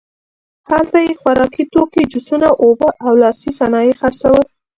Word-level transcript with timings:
هلته 0.69 0.97
یې 1.05 1.13
خوراکي 1.19 1.63
توکي، 1.73 2.03
جوسونه، 2.11 2.47
اوبه 2.63 2.89
او 3.05 3.11
لاسي 3.21 3.51
صنایع 3.59 3.93
خرڅول. 3.99 4.43